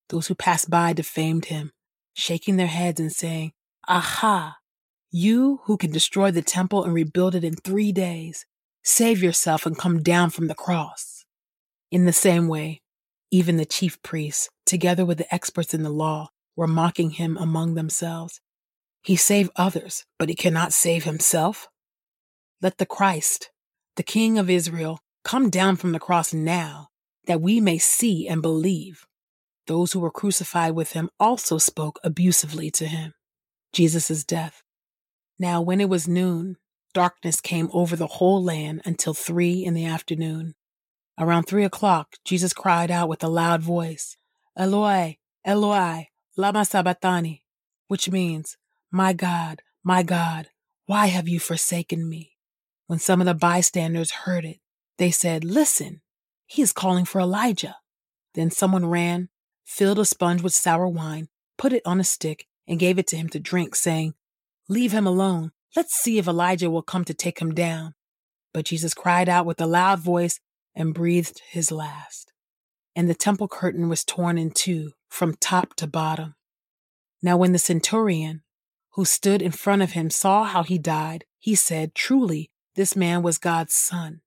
Those 0.08 0.26
who 0.26 0.34
passed 0.34 0.70
by 0.70 0.92
defamed 0.92 1.46
him, 1.46 1.72
shaking 2.14 2.56
their 2.56 2.66
heads 2.66 3.00
and 3.00 3.12
saying, 3.12 3.52
Aha! 3.88 4.56
You 5.10 5.60
who 5.64 5.76
can 5.76 5.90
destroy 5.90 6.30
the 6.30 6.42
temple 6.42 6.84
and 6.84 6.94
rebuild 6.94 7.34
it 7.34 7.44
in 7.44 7.54
three 7.56 7.92
days, 7.92 8.46
save 8.82 9.22
yourself 9.22 9.66
and 9.66 9.76
come 9.76 10.02
down 10.02 10.30
from 10.30 10.48
the 10.48 10.54
cross. 10.54 11.24
In 11.90 12.06
the 12.06 12.12
same 12.12 12.48
way, 12.48 12.80
even 13.30 13.56
the 13.56 13.64
chief 13.64 14.00
priests, 14.02 14.48
together 14.66 15.04
with 15.04 15.18
the 15.18 15.34
experts 15.34 15.74
in 15.74 15.82
the 15.82 15.90
law, 15.90 16.28
were 16.56 16.66
mocking 16.66 17.10
him 17.10 17.36
among 17.38 17.74
themselves. 17.74 18.40
He 19.02 19.16
saved 19.16 19.50
others, 19.56 20.04
but 20.18 20.28
he 20.28 20.34
cannot 20.34 20.72
save 20.72 21.04
himself. 21.04 21.68
Let 22.60 22.78
the 22.78 22.86
Christ, 22.86 23.50
the 23.96 24.02
King 24.02 24.38
of 24.38 24.48
Israel, 24.48 25.00
come 25.24 25.50
down 25.50 25.76
from 25.76 25.92
the 25.92 26.00
cross 26.00 26.32
now, 26.32 26.88
that 27.26 27.40
we 27.40 27.60
may 27.60 27.78
see 27.78 28.28
and 28.28 28.40
believe. 28.42 29.06
Those 29.66 29.92
who 29.92 30.00
were 30.00 30.10
crucified 30.10 30.74
with 30.74 30.92
him 30.92 31.10
also 31.20 31.58
spoke 31.58 31.98
abusively 32.02 32.70
to 32.72 32.86
him. 32.86 33.14
Jesus' 33.72 34.24
death. 34.24 34.62
Now, 35.38 35.60
when 35.60 35.80
it 35.80 35.88
was 35.88 36.08
noon, 36.08 36.56
darkness 36.94 37.40
came 37.40 37.68
over 37.72 37.96
the 37.96 38.06
whole 38.06 38.42
land 38.42 38.82
until 38.84 39.14
three 39.14 39.64
in 39.64 39.74
the 39.74 39.86
afternoon. 39.86 40.54
Around 41.18 41.44
three 41.44 41.64
o'clock, 41.64 42.16
Jesus 42.24 42.52
cried 42.52 42.90
out 42.90 43.08
with 43.08 43.22
a 43.22 43.28
loud 43.28 43.62
voice, 43.62 44.16
Eloi, 44.56 45.18
Eloi, 45.44 46.08
lama 46.36 46.64
sabachthani, 46.64 47.42
which 47.88 48.10
means, 48.10 48.56
My 48.90 49.12
God, 49.12 49.62
my 49.84 50.02
God, 50.02 50.48
why 50.86 51.06
have 51.06 51.28
you 51.28 51.38
forsaken 51.38 52.08
me? 52.08 52.36
When 52.86 52.98
some 52.98 53.20
of 53.20 53.26
the 53.26 53.34
bystanders 53.34 54.10
heard 54.10 54.44
it, 54.44 54.60
they 54.98 55.10
said, 55.10 55.44
Listen, 55.44 56.02
he 56.46 56.62
is 56.62 56.72
calling 56.72 57.04
for 57.04 57.20
Elijah. 57.20 57.76
Then 58.34 58.50
someone 58.50 58.86
ran, 58.86 59.28
filled 59.64 59.98
a 59.98 60.04
sponge 60.04 60.42
with 60.42 60.54
sour 60.54 60.88
wine, 60.88 61.28
put 61.58 61.72
it 61.72 61.82
on 61.84 62.00
a 62.00 62.04
stick, 62.04 62.46
and 62.66 62.78
gave 62.78 62.98
it 62.98 63.06
to 63.08 63.16
him 63.16 63.28
to 63.30 63.40
drink, 63.40 63.74
saying, 63.74 64.14
Leave 64.68 64.92
him 64.92 65.06
alone. 65.06 65.52
Let's 65.74 65.94
see 65.94 66.18
if 66.18 66.28
Elijah 66.28 66.70
will 66.70 66.82
come 66.82 67.04
to 67.04 67.14
take 67.14 67.40
him 67.40 67.54
down. 67.54 67.94
But 68.52 68.66
Jesus 68.66 68.94
cried 68.94 69.28
out 69.28 69.46
with 69.46 69.60
a 69.60 69.66
loud 69.66 70.00
voice 70.00 70.40
and 70.74 70.94
breathed 70.94 71.40
his 71.48 71.72
last. 71.72 72.32
And 72.94 73.08
the 73.08 73.14
temple 73.14 73.48
curtain 73.48 73.88
was 73.88 74.04
torn 74.04 74.38
in 74.38 74.50
two 74.50 74.92
from 75.08 75.34
top 75.34 75.74
to 75.76 75.86
bottom. 75.86 76.34
Now, 77.22 77.36
when 77.36 77.52
the 77.52 77.58
centurion 77.58 78.42
who 78.92 79.04
stood 79.04 79.40
in 79.40 79.52
front 79.52 79.82
of 79.82 79.92
him 79.92 80.10
saw 80.10 80.44
how 80.44 80.62
he 80.62 80.78
died, 80.78 81.24
he 81.38 81.54
said, 81.54 81.94
Truly, 81.94 82.50
this 82.74 82.94
man 82.94 83.22
was 83.22 83.38
God's 83.38 83.74
son. 83.74 84.20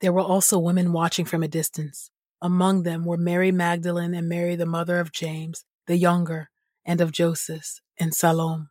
There 0.00 0.12
were 0.12 0.20
also 0.20 0.58
women 0.58 0.92
watching 0.92 1.26
from 1.26 1.42
a 1.42 1.48
distance. 1.48 2.10
Among 2.42 2.84
them 2.84 3.04
were 3.04 3.18
Mary 3.18 3.52
Magdalene 3.52 4.14
and 4.14 4.28
Mary, 4.28 4.56
the 4.56 4.64
mother 4.64 4.98
of 4.98 5.12
James, 5.12 5.64
the 5.86 5.96
younger, 5.96 6.48
and 6.86 7.00
of 7.00 7.12
Joseph, 7.12 7.80
and 7.98 8.14
Salome. 8.14 8.68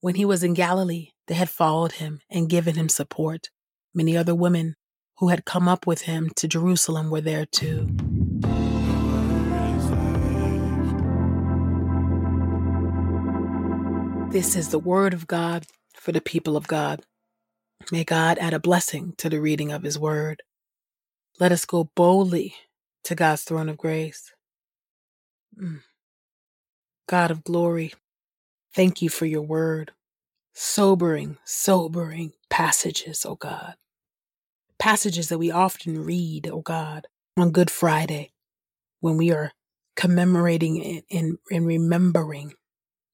When 0.00 0.16
he 0.16 0.24
was 0.24 0.42
in 0.42 0.52
Galilee, 0.54 1.10
they 1.28 1.34
had 1.34 1.48
followed 1.48 1.92
him 1.92 2.20
and 2.28 2.50
given 2.50 2.74
him 2.74 2.88
support. 2.88 3.50
Many 3.94 4.16
other 4.16 4.34
women 4.34 4.74
who 5.18 5.28
had 5.28 5.44
come 5.44 5.68
up 5.68 5.86
with 5.86 6.02
him 6.02 6.30
to 6.36 6.48
Jerusalem 6.48 7.08
were 7.10 7.20
there 7.20 7.46
too. 7.46 7.88
This 14.32 14.56
is 14.56 14.70
the 14.70 14.80
word 14.80 15.14
of 15.14 15.28
God 15.28 15.66
for 15.94 16.10
the 16.10 16.20
people 16.20 16.56
of 16.56 16.66
God. 16.66 17.04
May 17.92 18.02
God 18.02 18.38
add 18.38 18.54
a 18.54 18.58
blessing 18.58 19.14
to 19.18 19.30
the 19.30 19.40
reading 19.40 19.70
of 19.70 19.84
His 19.84 19.98
Word. 19.98 20.42
Let 21.38 21.52
us 21.52 21.64
go 21.64 21.90
boldly 21.94 22.54
to 23.04 23.14
God's 23.14 23.42
throne 23.42 23.68
of 23.68 23.76
grace. 23.76 24.32
Mm. 25.58 25.80
God 27.08 27.30
of 27.30 27.44
glory, 27.44 27.94
thank 28.74 29.02
you 29.02 29.08
for 29.08 29.26
your 29.26 29.42
word. 29.42 29.92
Sobering, 30.54 31.38
sobering 31.44 32.32
passages, 32.48 33.26
O 33.26 33.30
oh 33.30 33.34
God. 33.34 33.74
Passages 34.78 35.28
that 35.28 35.38
we 35.38 35.50
often 35.50 36.04
read, 36.04 36.46
O 36.46 36.56
oh 36.56 36.60
God, 36.60 37.06
on 37.36 37.50
Good 37.50 37.70
Friday 37.70 38.30
when 39.00 39.16
we 39.16 39.32
are 39.32 39.52
commemorating 39.96 41.02
and, 41.10 41.38
and 41.50 41.66
remembering 41.66 42.54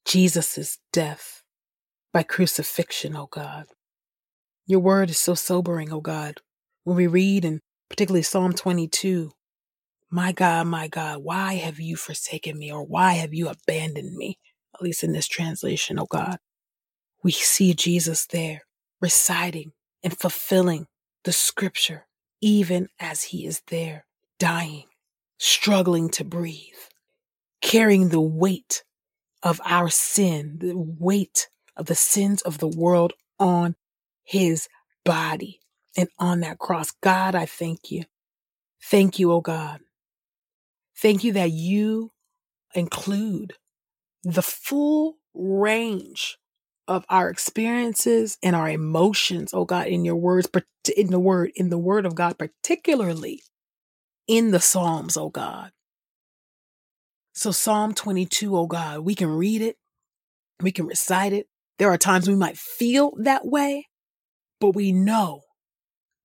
Jesus' 0.04 0.78
death 0.92 1.42
by 2.12 2.22
crucifixion, 2.22 3.16
O 3.16 3.22
oh 3.22 3.28
God. 3.30 3.66
Your 4.66 4.80
word 4.80 5.10
is 5.10 5.18
so 5.18 5.34
sobering, 5.34 5.92
O 5.92 6.00
God. 6.00 6.40
When 6.84 6.96
we 6.96 7.06
read, 7.06 7.44
and 7.44 7.60
particularly 7.88 8.22
Psalm 8.22 8.52
22, 8.52 9.32
My 10.10 10.32
God, 10.32 10.66
my 10.66 10.88
God, 10.88 11.18
why 11.22 11.54
have 11.54 11.80
you 11.80 11.96
forsaken 11.96 12.58
me, 12.58 12.72
or 12.72 12.84
why 12.84 13.14
have 13.14 13.34
you 13.34 13.48
abandoned 13.48 14.16
me? 14.16 14.38
At 14.74 14.82
least 14.82 15.04
in 15.04 15.12
this 15.12 15.28
translation, 15.28 15.98
O 15.98 16.06
God. 16.06 16.38
We 17.22 17.32
see 17.32 17.74
Jesus 17.74 18.26
there 18.26 18.62
reciting 19.00 19.72
and 20.02 20.18
fulfilling 20.18 20.86
the 21.24 21.32
scripture, 21.32 22.06
even 22.40 22.88
as 22.98 23.24
he 23.24 23.46
is 23.46 23.62
there 23.68 24.06
dying, 24.38 24.86
struggling 25.38 26.08
to 26.10 26.24
breathe, 26.24 26.74
carrying 27.62 28.08
the 28.08 28.20
weight 28.20 28.84
of 29.42 29.60
our 29.64 29.90
sin, 29.90 30.58
the 30.60 30.74
weight 30.76 31.48
of 31.76 31.86
the 31.86 31.94
sins 31.94 32.42
of 32.42 32.58
the 32.58 32.68
world 32.68 33.12
on 33.38 33.76
his 34.24 34.68
body 35.04 35.60
and 35.96 36.08
on 36.18 36.40
that 36.40 36.58
cross. 36.58 36.92
God, 37.02 37.34
I 37.34 37.46
thank 37.46 37.90
you. 37.90 38.04
Thank 38.82 39.18
you, 39.18 39.32
oh 39.32 39.40
God. 39.40 39.80
Thank 41.00 41.24
you 41.24 41.32
that 41.32 41.50
you 41.50 42.12
include 42.74 43.54
the 44.22 44.42
full 44.42 45.16
range 45.32 46.36
of 46.86 47.06
our 47.08 47.30
experiences 47.30 48.36
and 48.42 48.54
our 48.54 48.68
emotions, 48.68 49.54
oh 49.54 49.64
God, 49.64 49.86
in 49.86 50.04
your 50.04 50.16
words, 50.16 50.46
in 50.94 51.06
the 51.06 51.18
word, 51.18 51.52
in 51.54 51.70
the 51.70 51.78
word 51.78 52.04
of 52.04 52.14
God, 52.14 52.36
particularly 52.36 53.42
in 54.26 54.50
the 54.50 54.60
Psalms, 54.60 55.16
oh 55.16 55.30
God. 55.30 55.70
So 57.32 57.50
Psalm 57.50 57.94
22, 57.94 58.54
oh 58.54 58.66
God, 58.66 59.00
we 59.00 59.14
can 59.14 59.30
read 59.30 59.62
it, 59.62 59.76
we 60.60 60.70
can 60.70 60.86
recite 60.86 61.32
it. 61.32 61.46
There 61.78 61.90
are 61.90 61.96
times 61.96 62.28
we 62.28 62.34
might 62.34 62.58
feel 62.58 63.12
that 63.20 63.46
way, 63.46 63.86
but 64.60 64.74
we 64.74 64.92
know 64.92 65.42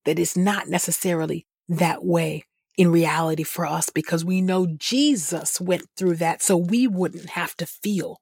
that 0.04 0.18
it's 0.18 0.36
not 0.36 0.68
necessarily 0.68 1.46
that 1.68 2.04
way 2.04 2.44
in 2.76 2.90
reality 2.90 3.42
for 3.42 3.64
us 3.66 3.88
because 3.90 4.24
we 4.24 4.40
know 4.40 4.66
Jesus 4.78 5.60
went 5.60 5.86
through 5.96 6.16
that 6.16 6.42
so 6.42 6.56
we 6.56 6.86
wouldn't 6.86 7.30
have 7.30 7.56
to 7.56 7.66
feel 7.66 8.20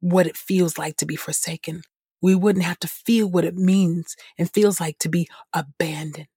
what 0.00 0.26
it 0.26 0.36
feels 0.36 0.76
like 0.76 0.96
to 0.96 1.06
be 1.06 1.16
forsaken. 1.16 1.82
We 2.20 2.34
wouldn't 2.34 2.64
have 2.64 2.78
to 2.80 2.88
feel 2.88 3.30
what 3.30 3.44
it 3.44 3.54
means 3.54 4.16
and 4.38 4.52
feels 4.52 4.80
like 4.80 4.98
to 5.00 5.08
be 5.08 5.28
abandoned. 5.52 6.28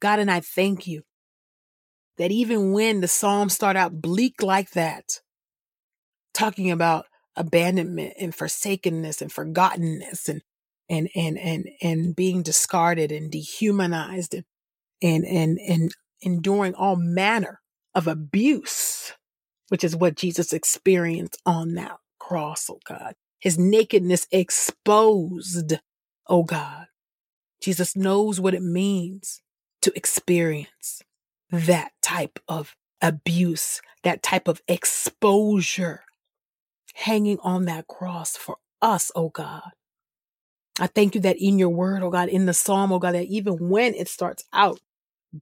God, 0.00 0.18
and 0.18 0.30
I 0.30 0.40
thank 0.40 0.86
you 0.86 1.02
that 2.18 2.30
even 2.30 2.72
when 2.72 3.00
the 3.00 3.08
Psalms 3.08 3.54
start 3.54 3.76
out 3.76 4.00
bleak 4.00 4.42
like 4.42 4.70
that, 4.70 5.20
talking 6.34 6.70
about 6.70 7.06
abandonment 7.36 8.14
and 8.18 8.34
forsakenness 8.34 9.20
and 9.22 9.30
forgottenness 9.30 10.28
and 10.28 10.42
and 10.88 11.08
and 11.14 11.38
and 11.38 11.66
and 11.82 12.16
being 12.16 12.42
discarded 12.42 13.10
and 13.12 13.30
dehumanized 13.30 14.34
and 14.34 14.44
and 15.02 15.24
and, 15.24 15.58
and 15.58 15.92
enduring 16.20 16.74
all 16.74 16.96
manner 16.96 17.60
of 17.94 18.06
abuse, 18.06 19.12
which 19.68 19.84
is 19.84 19.96
what 19.96 20.16
Jesus 20.16 20.52
experienced 20.52 21.40
on 21.44 21.74
that 21.74 21.96
cross, 22.18 22.68
oh 22.70 22.80
God. 22.86 23.14
His 23.38 23.58
nakedness 23.58 24.26
exposed, 24.30 25.78
oh 26.26 26.42
God. 26.42 26.86
Jesus 27.60 27.96
knows 27.96 28.40
what 28.40 28.54
it 28.54 28.62
means 28.62 29.42
to 29.82 29.92
experience 29.96 31.02
that 31.50 31.92
type 32.02 32.38
of 32.48 32.76
abuse, 33.00 33.80
that 34.02 34.22
type 34.22 34.48
of 34.48 34.62
exposure 34.68 36.02
hanging 36.94 37.38
on 37.42 37.66
that 37.66 37.86
cross 37.86 38.36
for 38.36 38.56
us, 38.80 39.10
oh 39.14 39.28
God. 39.28 39.70
I 40.78 40.86
thank 40.86 41.14
you 41.14 41.20
that 41.22 41.36
in 41.38 41.58
your 41.58 41.70
word, 41.70 42.02
oh 42.02 42.10
God, 42.10 42.28
in 42.28 42.46
the 42.46 42.54
psalm, 42.54 42.92
oh 42.92 42.98
God, 42.98 43.14
that 43.14 43.26
even 43.26 43.68
when 43.68 43.94
it 43.94 44.08
starts 44.08 44.44
out 44.52 44.80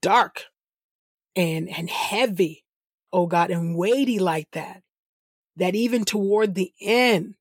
dark 0.00 0.44
and, 1.36 1.68
and 1.68 1.88
heavy, 1.90 2.64
oh 3.12 3.26
God, 3.26 3.50
and 3.50 3.76
weighty 3.76 4.18
like 4.18 4.48
that, 4.52 4.82
that 5.56 5.74
even 5.74 6.04
toward 6.04 6.54
the 6.54 6.72
end, 6.80 7.34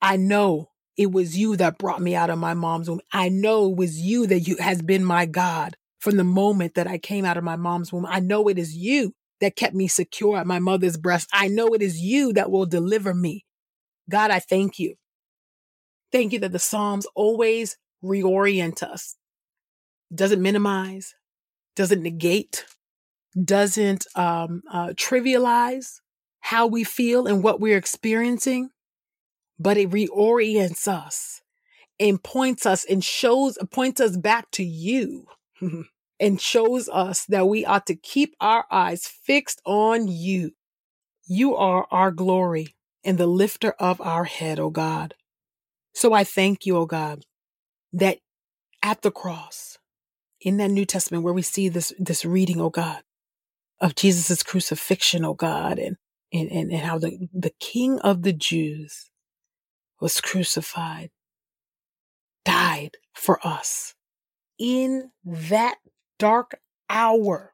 I 0.00 0.16
know 0.16 0.70
it 0.96 1.12
was 1.12 1.36
you 1.36 1.56
that 1.56 1.78
brought 1.78 2.00
me 2.00 2.14
out 2.14 2.30
of 2.30 2.38
my 2.38 2.54
mom's 2.54 2.88
womb. 2.88 3.00
I 3.12 3.28
know 3.28 3.70
it 3.70 3.76
was 3.76 4.00
you 4.00 4.26
that 4.26 4.40
you 4.40 4.56
has 4.58 4.82
been 4.82 5.04
my 5.04 5.26
God 5.26 5.76
from 5.98 6.16
the 6.16 6.24
moment 6.24 6.74
that 6.74 6.86
I 6.86 6.98
came 6.98 7.24
out 7.24 7.36
of 7.36 7.44
my 7.44 7.56
mom's 7.56 7.92
womb. 7.92 8.06
I 8.06 8.20
know 8.20 8.48
it 8.48 8.58
is 8.58 8.76
you 8.76 9.12
that 9.40 9.56
kept 9.56 9.74
me 9.74 9.88
secure 9.88 10.36
at 10.36 10.46
my 10.46 10.58
mother's 10.58 10.96
breast. 10.96 11.28
I 11.32 11.48
know 11.48 11.68
it 11.68 11.82
is 11.82 12.00
you 12.00 12.32
that 12.34 12.50
will 12.50 12.66
deliver 12.66 13.12
me. 13.14 13.44
God, 14.08 14.30
I 14.30 14.38
thank 14.38 14.78
you. 14.78 14.94
Thank 16.12 16.32
you 16.32 16.38
that 16.40 16.52
the 16.52 16.58
Psalms 16.58 17.06
always 17.14 17.76
reorient 18.02 18.82
us. 18.82 19.16
Doesn't 20.14 20.40
minimize, 20.40 21.14
doesn't 21.76 22.02
negate, 22.02 22.64
doesn't 23.42 24.06
um, 24.16 24.62
uh, 24.70 24.88
trivialize 24.88 26.00
how 26.40 26.66
we 26.66 26.84
feel 26.84 27.26
and 27.26 27.42
what 27.42 27.60
we're 27.60 27.76
experiencing, 27.76 28.70
but 29.58 29.76
it 29.76 29.90
reorients 29.90 30.88
us 30.88 31.42
and 31.98 32.22
points 32.22 32.66
us 32.66 32.84
and 32.84 33.02
shows, 33.04 33.58
points 33.70 34.00
us 34.00 34.16
back 34.16 34.50
to 34.52 34.64
you 34.64 35.26
and 36.20 36.40
shows 36.40 36.88
us 36.88 37.24
that 37.26 37.48
we 37.48 37.64
ought 37.64 37.86
to 37.86 37.94
keep 37.94 38.34
our 38.40 38.64
eyes 38.70 39.06
fixed 39.06 39.60
on 39.64 40.08
you. 40.08 40.52
You 41.26 41.56
are 41.56 41.86
our 41.90 42.10
glory 42.10 42.74
and 43.04 43.18
the 43.18 43.26
lifter 43.26 43.72
of 43.78 44.00
our 44.00 44.24
head, 44.24 44.58
O 44.58 44.70
God. 44.70 45.14
So 45.94 46.12
I 46.12 46.24
thank 46.24 46.66
you, 46.66 46.76
O 46.76 46.86
God, 46.86 47.24
that 47.92 48.18
at 48.82 49.02
the 49.02 49.10
cross, 49.10 49.75
in 50.46 50.58
that 50.58 50.70
New 50.70 50.84
Testament 50.86 51.24
where 51.24 51.34
we 51.34 51.42
see 51.42 51.68
this, 51.68 51.92
this 51.98 52.24
reading, 52.24 52.60
O 52.60 52.70
God, 52.70 53.02
of 53.80 53.96
Jesus' 53.96 54.44
crucifixion, 54.44 55.24
O 55.24 55.34
God, 55.34 55.76
and, 55.80 55.96
and, 56.32 56.48
and, 56.52 56.70
and 56.70 56.82
how 56.82 56.98
the, 56.98 57.28
the 57.34 57.50
King 57.58 57.98
of 57.98 58.22
the 58.22 58.32
Jews 58.32 59.10
was 60.00 60.20
crucified, 60.20 61.10
died 62.44 62.92
for 63.12 63.44
us. 63.44 63.96
In 64.56 65.10
that 65.24 65.78
dark 66.16 66.60
hour 66.88 67.52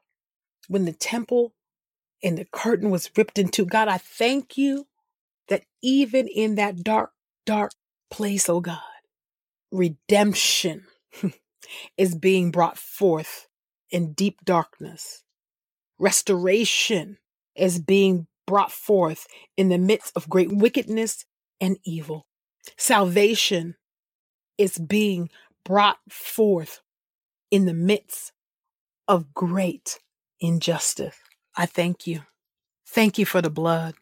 when 0.67 0.85
the 0.85 0.93
temple 0.93 1.55
and 2.23 2.37
the 2.37 2.45
curtain 2.45 2.91
was 2.91 3.09
ripped 3.17 3.39
into, 3.39 3.65
God, 3.65 3.87
I 3.87 3.97
thank 3.97 4.55
you 4.55 4.85
that 5.47 5.63
even 5.81 6.27
in 6.27 6.55
that 6.55 6.83
dark, 6.83 7.09
dark 7.47 7.71
place, 8.11 8.47
oh 8.47 8.61
God, 8.61 8.77
redemption 9.71 10.85
is 11.97 12.15
being 12.15 12.51
brought 12.51 12.77
forth 12.77 13.47
in 13.89 14.13
deep 14.13 14.39
darkness. 14.43 15.23
Restoration 15.99 17.17
is 17.55 17.79
being 17.79 18.27
brought 18.45 18.71
forth 18.71 19.27
in 19.55 19.69
the 19.69 19.77
midst 19.77 20.15
of 20.15 20.29
great 20.29 20.51
wickedness 20.51 21.25
and 21.61 21.77
evil. 21.85 22.25
Salvation 22.77 23.75
is 24.57 24.77
being 24.77 25.29
brought 25.63 25.99
forth 26.09 26.81
in 27.51 27.65
the 27.65 27.73
midst 27.73 28.31
of 29.07 29.33
great 29.33 29.99
injustice. 30.39 31.15
I 31.55 31.65
thank 31.65 32.07
you. 32.07 32.21
Thank 32.87 33.17
you 33.17 33.25
for 33.25 33.41
the 33.41 33.49
blood. 33.49 33.95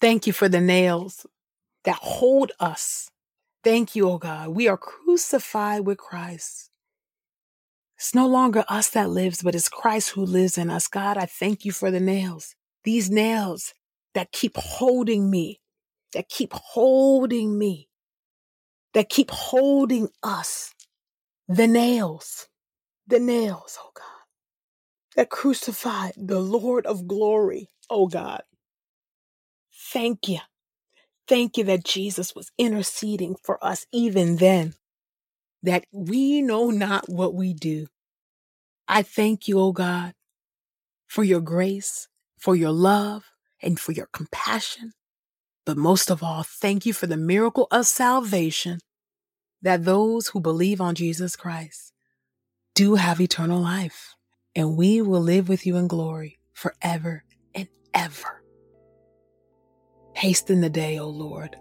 Thank 0.00 0.26
you 0.26 0.32
for 0.32 0.48
the 0.48 0.60
nails 0.60 1.26
that 1.84 1.96
hold 1.96 2.52
us. 2.58 3.10
Thank 3.62 3.94
you, 3.94 4.08
oh 4.08 4.18
God. 4.18 4.50
We 4.50 4.68
are 4.68 4.76
crucified 4.76 5.86
with 5.86 5.98
Christ. 5.98 6.70
It's 7.96 8.14
no 8.14 8.26
longer 8.26 8.64
us 8.68 8.90
that 8.90 9.10
lives, 9.10 9.42
but 9.42 9.54
it's 9.54 9.68
Christ 9.68 10.10
who 10.10 10.24
lives 10.24 10.58
in 10.58 10.70
us. 10.70 10.88
God, 10.88 11.16
I 11.16 11.26
thank 11.26 11.64
you 11.64 11.72
for 11.72 11.90
the 11.90 12.00
nails. 12.00 12.54
These 12.84 13.10
nails 13.10 13.74
that 14.14 14.32
keep 14.32 14.56
holding 14.56 15.30
me, 15.30 15.60
that 16.12 16.28
keep 16.28 16.52
holding 16.52 17.58
me 17.58 17.88
that 18.94 19.08
keep 19.10 19.30
holding 19.30 20.08
us. 20.22 20.72
The 21.48 21.66
nails, 21.66 22.48
the 23.06 23.20
nails, 23.20 23.78
oh 23.82 23.90
God, 23.94 24.04
that 25.16 25.30
crucified 25.30 26.14
the 26.16 26.40
Lord 26.40 26.86
of 26.86 27.06
glory, 27.08 27.70
oh 27.90 28.06
God. 28.06 28.42
Thank 29.92 30.28
you. 30.28 30.38
Thank 31.28 31.58
you 31.58 31.64
that 31.64 31.84
Jesus 31.84 32.34
was 32.34 32.50
interceding 32.58 33.36
for 33.42 33.64
us 33.64 33.86
even 33.92 34.36
then, 34.36 34.74
that 35.64 35.86
we 35.92 36.42
know 36.42 36.70
not 36.70 37.08
what 37.08 37.34
we 37.34 37.54
do. 37.54 37.86
I 38.86 39.02
thank 39.02 39.48
you, 39.48 39.58
oh 39.58 39.72
God, 39.72 40.12
for 41.08 41.24
your 41.24 41.40
grace, 41.40 42.06
for 42.38 42.54
your 42.54 42.70
love, 42.70 43.24
and 43.62 43.80
for 43.80 43.92
your 43.92 44.08
compassion. 44.12 44.92
But 45.64 45.78
most 45.78 46.10
of 46.10 46.22
all, 46.22 46.42
thank 46.42 46.84
you 46.84 46.92
for 46.92 47.06
the 47.06 47.16
miracle 47.16 47.66
of 47.70 47.86
salvation 47.86 48.80
that 49.62 49.86
those 49.86 50.28
who 50.28 50.40
believe 50.40 50.82
on 50.82 50.94
Jesus 50.94 51.34
Christ 51.34 51.94
do 52.74 52.96
have 52.96 53.18
eternal 53.18 53.60
life, 53.60 54.14
and 54.54 54.76
we 54.76 55.00
will 55.00 55.22
live 55.22 55.48
with 55.48 55.64
you 55.64 55.76
in 55.76 55.88
glory 55.88 56.38
forever 56.52 57.24
and 57.54 57.68
ever. 57.94 58.42
Hasten 60.12 60.60
the 60.60 60.68
day, 60.68 60.98
O 60.98 61.08
Lord. 61.08 61.56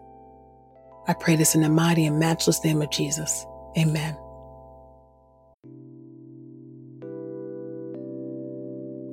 I 1.08 1.14
pray 1.14 1.38
this 1.38 1.56
in 1.56 1.62
the 1.62 1.70
mighty 1.70 2.06
and 2.06 2.20
matchless 2.20 2.62
name 2.66 2.82
of 2.82 2.92
Jesus. 2.92 3.46
Amen. 3.78 4.16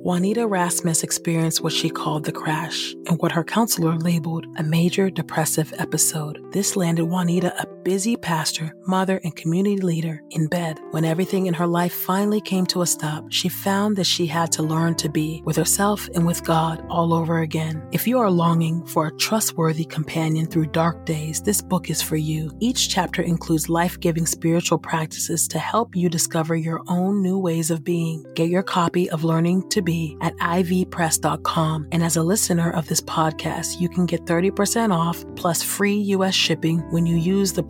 Juanita 0.03 0.47
Rasmus 0.47 1.03
experienced 1.03 1.61
what 1.61 1.73
she 1.73 1.87
called 1.87 2.23
the 2.23 2.31
crash 2.31 2.93
and 3.05 3.19
what 3.19 3.31
her 3.31 3.43
counselor 3.43 3.95
labeled 3.97 4.47
a 4.57 4.63
major 4.63 5.11
depressive 5.11 5.71
episode. 5.77 6.39
This 6.51 6.75
landed 6.75 7.05
Juanita, 7.05 7.53
a 7.61 7.67
busy 7.83 8.15
pastor, 8.15 8.73
mother, 8.87 9.19
and 9.23 9.35
community 9.35 9.77
leader, 9.81 10.21
in 10.31 10.47
bed. 10.47 10.79
When 10.91 11.05
everything 11.05 11.47
in 11.47 11.53
her 11.53 11.67
life 11.67 11.93
finally 11.93 12.41
came 12.41 12.65
to 12.67 12.81
a 12.81 12.85
stop, 12.85 13.25
she 13.29 13.49
found 13.49 13.95
that 13.97 14.05
she 14.05 14.25
had 14.27 14.51
to 14.53 14.63
learn 14.63 14.95
to 14.95 15.09
be 15.09 15.41
with 15.45 15.55
herself 15.55 16.07
and 16.13 16.25
with 16.25 16.43
God 16.43 16.85
all 16.89 17.13
over 17.13 17.39
again. 17.39 17.81
If 17.91 18.07
you 18.07 18.19
are 18.19 18.29
longing 18.29 18.85
for 18.85 19.07
a 19.07 19.17
trustworthy 19.17 19.85
companion 19.85 20.45
through 20.47 20.67
dark 20.67 21.05
days, 21.05 21.41
this 21.41 21.61
book 21.61 21.89
is 21.89 22.01
for 22.01 22.17
you. 22.17 22.51
Each 22.59 22.89
chapter 22.89 23.21
includes 23.21 23.69
life 23.69 23.99
giving 23.99 24.25
spiritual 24.25 24.77
practices 24.77 25.47
to 25.49 25.59
help 25.59 25.95
you 25.95 26.09
discover 26.09 26.55
your 26.55 26.81
own 26.87 27.21
new 27.21 27.37
ways 27.37 27.71
of 27.71 27.83
being. 27.83 28.25
Get 28.35 28.49
your 28.49 28.63
copy 28.63 29.09
of 29.09 29.23
Learning 29.23 29.67
to 29.69 29.81
Be 29.81 30.17
at 30.21 30.35
ivpress.com. 30.37 31.87
And 31.91 32.03
as 32.03 32.17
a 32.17 32.23
listener 32.23 32.71
of 32.71 32.87
this 32.87 33.01
podcast, 33.01 33.79
you 33.79 33.89
can 33.89 34.05
get 34.05 34.25
30% 34.25 34.93
off 34.93 35.23
plus 35.35 35.63
free 35.63 35.95
US 36.15 36.35
shipping 36.35 36.79
when 36.91 37.05
you 37.05 37.15
use 37.15 37.53
the 37.53 37.63